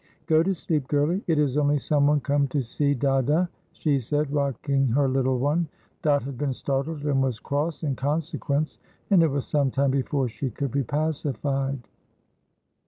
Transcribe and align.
"Go 0.25 0.41
to 0.41 0.55
sleep, 0.55 0.87
girlie, 0.87 1.23
it 1.27 1.37
is 1.37 1.59
only 1.59 1.77
someone 1.77 2.21
come 2.21 2.47
to 2.47 2.63
see 2.63 2.95
dada," 2.95 3.45
she 3.71 3.99
said, 3.99 4.33
rocking 4.33 4.87
her 4.87 5.07
little 5.07 5.37
one. 5.37 5.67
Dot 6.01 6.23
had 6.23 6.39
been 6.39 6.53
startled 6.53 7.05
and 7.05 7.21
was 7.21 7.37
cross 7.37 7.83
in 7.83 7.95
consequence, 7.95 8.79
and 9.11 9.21
it 9.21 9.29
was 9.29 9.45
sometime 9.45 9.91
before 9.91 10.27
she 10.27 10.49
could 10.49 10.71
be 10.71 10.81
pacified. 10.81 11.81